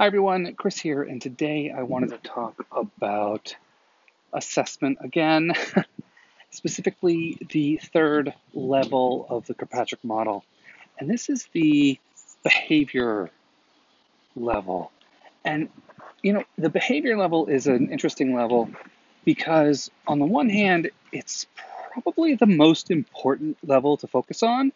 [0.00, 3.56] Hi everyone, Chris here, and today I wanted to talk about
[4.32, 5.50] assessment again,
[6.50, 10.44] specifically the third level of the Kirkpatrick model.
[11.00, 11.98] And this is the
[12.44, 13.30] behavior
[14.36, 14.92] level.
[15.44, 15.68] And
[16.22, 18.70] you know, the behavior level is an interesting level
[19.24, 21.48] because, on the one hand, it's
[21.92, 24.70] probably the most important level to focus on,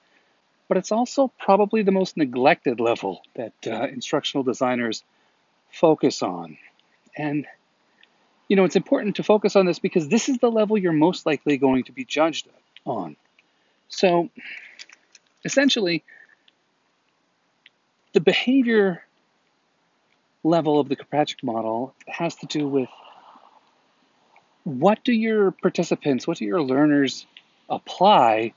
[0.72, 5.04] but it's also probably the most neglected level that uh, instructional designers
[5.70, 6.56] focus on.
[7.14, 7.46] And,
[8.48, 11.26] you know, it's important to focus on this because this is the level you're most
[11.26, 12.48] likely going to be judged
[12.86, 13.16] on.
[13.90, 14.30] So,
[15.44, 16.04] essentially,
[18.14, 19.04] the behavior
[20.42, 22.88] level of the Kirkpatrick model has to do with
[24.64, 27.26] what do your participants, what do your learners
[27.68, 28.54] apply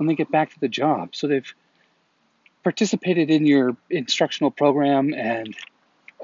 [0.00, 1.14] when they get back to the job?
[1.14, 1.54] So they've
[2.64, 5.54] participated in your instructional program and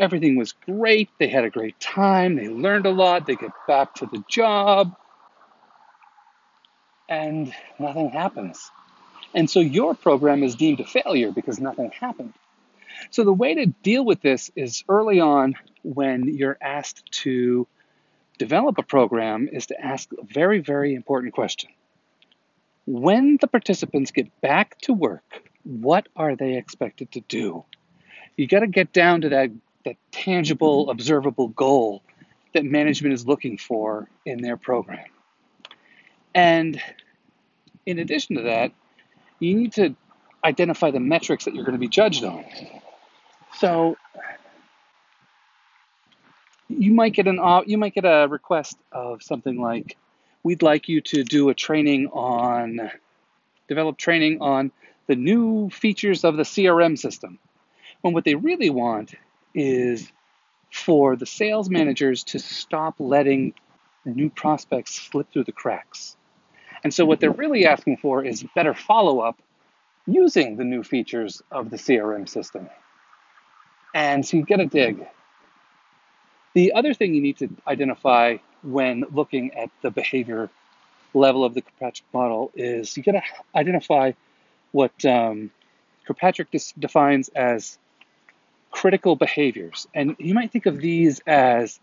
[0.01, 1.11] everything was great.
[1.19, 2.37] They had a great time.
[2.37, 3.27] They learned a lot.
[3.27, 4.97] They get back to the job
[7.09, 8.71] and nothing happens.
[9.35, 12.33] And so your program is deemed a failure because nothing happened.
[13.11, 17.67] So the way to deal with this is early on when you're asked to
[18.39, 21.71] develop a program is to ask a very, very important question.
[22.87, 27.65] When the participants get back to work, what are they expected to do?
[28.37, 29.51] You got to get down to that,
[29.85, 32.03] that tangible, observable goal
[32.55, 35.05] that management is looking for in their program.
[36.35, 36.81] And
[37.85, 38.73] in addition to that,
[39.41, 39.97] you need to
[40.45, 42.45] identify the metrics that you're going to be judged on.
[43.59, 43.97] So
[46.69, 49.97] you might get an you might get a request of something like
[50.47, 52.89] we'd like you to do a training on
[53.67, 54.71] develop training on
[55.09, 57.41] the new features of the CRM system.
[58.03, 59.15] When what they really want
[59.57, 60.09] is
[60.71, 63.55] for the sales managers to stop letting
[64.05, 66.17] new prospects slip through the cracks.
[66.85, 69.43] And so what they're really asking for is better follow-up
[70.07, 72.69] using the new features of the CRM system.
[73.93, 75.05] And so you get a dig.
[76.55, 80.51] The other thing you need to identify when looking at the behavior
[81.15, 83.23] level of the Kirkpatrick model is you got to
[83.55, 84.13] identify
[84.73, 85.51] what um,
[86.07, 87.79] Kirkpatrick defines as
[88.71, 89.87] critical behaviors.
[89.95, 91.81] And you might think of these as,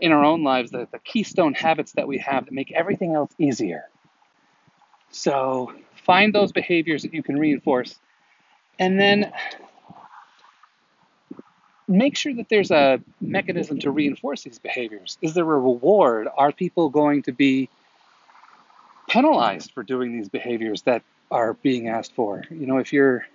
[0.00, 3.30] in our own lives, the, the keystone habits that we have that make everything else
[3.38, 3.88] easier.
[5.10, 5.72] So
[6.04, 7.98] find those behaviors that you can reinforce
[8.78, 9.32] and then
[11.92, 15.18] make sure that there's a mechanism to reinforce these behaviors.
[15.20, 16.28] Is there a reward?
[16.36, 17.68] Are people going to be
[19.08, 22.42] penalized for doing these behaviors that are being asked for?
[22.50, 23.26] You know, if you're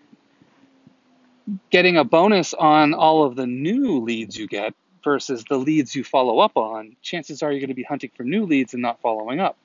[1.70, 4.74] getting a bonus on all of the new leads you get
[5.04, 8.24] versus the leads you follow up on, chances are you're going to be hunting for
[8.24, 9.56] new leads and not following up.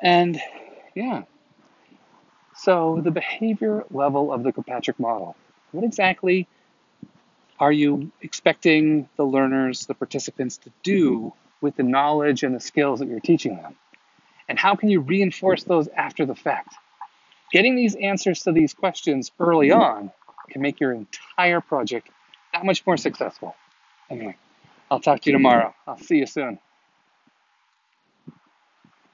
[0.00, 0.40] And
[0.94, 1.22] yeah.
[2.56, 5.36] So the behavior level of the Kirkpatrick model.
[5.72, 6.46] What exactly
[7.58, 11.28] are you expecting the learners, the participants to do mm-hmm.
[11.60, 13.76] with the knowledge and the skills that you're teaching them?
[14.48, 16.74] And how can you reinforce those after the fact?
[17.52, 19.80] Getting these answers to these questions early mm-hmm.
[19.80, 20.12] on
[20.50, 22.08] can make your entire project
[22.52, 23.54] that much more successful.
[24.08, 24.36] Anyway,
[24.90, 25.44] I'll talk to you mm-hmm.
[25.44, 25.74] tomorrow.
[25.86, 26.58] I'll see you soon.